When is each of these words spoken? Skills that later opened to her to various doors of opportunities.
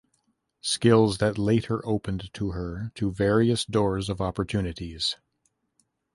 Skills 0.61 1.19
that 1.19 1.37
later 1.37 1.85
opened 1.87 2.33
to 2.33 2.53
her 2.53 2.91
to 2.95 3.11
various 3.11 3.63
doors 3.65 4.09
of 4.09 4.19
opportunities. 4.19 5.15